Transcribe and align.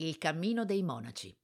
Il 0.00 0.16
cammino 0.16 0.64
dei 0.64 0.84
monaci. 0.84 1.36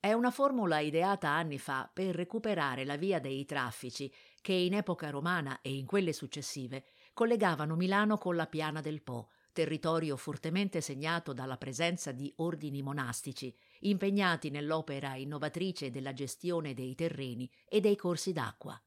È 0.00 0.12
una 0.12 0.32
formula 0.32 0.80
ideata 0.80 1.28
anni 1.28 1.56
fa 1.56 1.88
per 1.92 2.16
recuperare 2.16 2.84
la 2.84 2.96
via 2.96 3.20
dei 3.20 3.44
traffici 3.44 4.12
che 4.40 4.52
in 4.52 4.74
epoca 4.74 5.08
romana 5.08 5.60
e 5.60 5.76
in 5.76 5.86
quelle 5.86 6.12
successive 6.12 6.84
collegavano 7.12 7.76
Milano 7.76 8.18
con 8.18 8.34
la 8.34 8.48
Piana 8.48 8.80
del 8.80 9.02
Po, 9.02 9.30
territorio 9.52 10.16
fortemente 10.16 10.80
segnato 10.80 11.32
dalla 11.32 11.58
presenza 11.58 12.10
di 12.10 12.32
ordini 12.38 12.82
monastici 12.82 13.56
impegnati 13.82 14.50
nell'opera 14.50 15.14
innovatrice 15.14 15.92
della 15.92 16.12
gestione 16.12 16.74
dei 16.74 16.96
terreni 16.96 17.48
e 17.68 17.78
dei 17.78 17.94
corsi 17.94 18.32
d'acqua. 18.32 18.82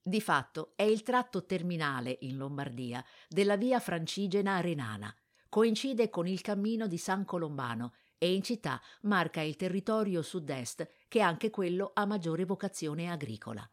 Di 0.00 0.20
fatto 0.20 0.74
è 0.76 0.84
il 0.84 1.02
tratto 1.02 1.44
terminale 1.44 2.18
in 2.20 2.36
Lombardia 2.36 3.04
della 3.26 3.56
via 3.56 3.80
francigena 3.80 4.60
renana, 4.60 5.12
coincide 5.48 6.08
con 6.08 6.28
il 6.28 6.40
cammino 6.40 6.86
di 6.86 6.98
San 6.98 7.24
Colombano 7.24 7.94
e 8.18 8.34
in 8.34 8.42
città 8.42 8.80
marca 9.02 9.40
il 9.40 9.56
territorio 9.56 10.22
sud-est 10.22 10.88
che 11.08 11.20
è 11.20 11.22
anche 11.22 11.50
quello 11.50 11.92
a 11.94 12.04
maggiore 12.04 12.44
vocazione 12.44 13.10
agricola. 13.10 13.68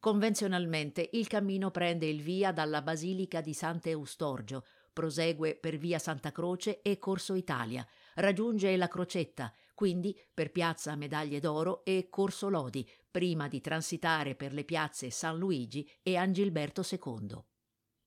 Convenzionalmente 0.00 1.08
il 1.12 1.26
cammino 1.28 1.70
prende 1.70 2.06
il 2.06 2.20
via 2.20 2.52
dalla 2.52 2.82
Basilica 2.82 3.40
di 3.40 3.54
Sant'Eustorgio, 3.54 4.64
prosegue 4.92 5.54
per 5.56 5.76
via 5.76 5.98
Santa 5.98 6.30
Croce 6.30 6.82
e 6.82 6.98
Corso 6.98 7.34
Italia, 7.34 7.86
raggiunge 8.16 8.76
la 8.76 8.88
Crocetta, 8.88 9.52
quindi 9.74 10.18
per 10.32 10.50
piazza 10.50 10.94
Medaglie 10.94 11.40
d'Oro 11.40 11.84
e 11.84 12.08
Corso 12.10 12.48
Lodi, 12.48 12.88
prima 13.10 13.48
di 13.48 13.60
transitare 13.60 14.34
per 14.34 14.52
le 14.52 14.64
piazze 14.64 15.10
San 15.10 15.38
Luigi 15.38 15.88
e 16.02 16.16
Angilberto 16.16 16.82
II. 16.88 17.42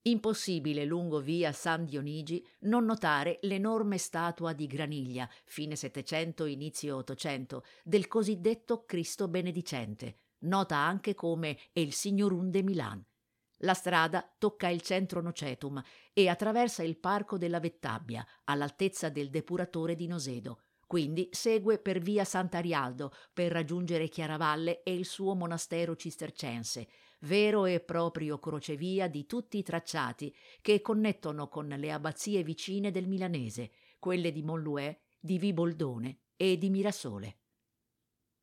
Impossibile 0.08 0.86
lungo 0.86 1.20
via 1.20 1.52
San 1.52 1.84
Dionigi 1.84 2.42
non 2.60 2.86
notare 2.86 3.40
l'enorme 3.42 3.98
statua 3.98 4.54
di 4.54 4.66
graniglia, 4.66 5.28
fine 5.44 5.76
Settecento, 5.76 6.46
inizio 6.46 6.96
Ottocento, 6.96 7.62
del 7.84 8.06
cosiddetto 8.08 8.86
Cristo 8.86 9.28
Benedicente, 9.28 10.20
nota 10.44 10.76
anche 10.76 11.14
come 11.14 11.58
El 11.74 11.92
Signorum 11.92 12.48
de 12.48 12.62
Milan. 12.62 13.04
La 13.58 13.74
strada 13.74 14.34
tocca 14.38 14.68
il 14.68 14.80
centro 14.80 15.20
Nocetum 15.20 15.82
e 16.14 16.28
attraversa 16.28 16.82
il 16.82 16.96
parco 16.96 17.36
della 17.36 17.60
Vettabbia, 17.60 18.26
all'altezza 18.44 19.10
del 19.10 19.28
depuratore 19.28 19.94
di 19.94 20.06
Nosedo. 20.06 20.62
Quindi 20.88 21.28
segue 21.32 21.78
per 21.78 21.98
via 21.98 22.24
Sant'Arialdo 22.24 23.12
per 23.34 23.52
raggiungere 23.52 24.08
Chiaravalle 24.08 24.82
e 24.82 24.94
il 24.94 25.04
suo 25.04 25.34
monastero 25.34 25.94
cistercense, 25.94 26.88
vero 27.20 27.66
e 27.66 27.80
proprio 27.80 28.38
crocevia 28.38 29.06
di 29.06 29.26
tutti 29.26 29.58
i 29.58 29.62
tracciati 29.62 30.34
che 30.62 30.80
connettono 30.80 31.48
con 31.48 31.68
le 31.68 31.92
abbazie 31.92 32.42
vicine 32.42 32.90
del 32.90 33.06
milanese, 33.06 33.70
quelle 33.98 34.32
di 34.32 34.42
Monlouet, 34.42 34.98
di 35.20 35.36
Viboldone 35.36 36.20
e 36.34 36.56
di 36.56 36.70
Mirasole. 36.70 37.37